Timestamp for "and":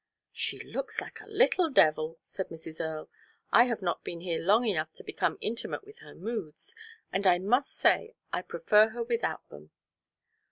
7.13-7.27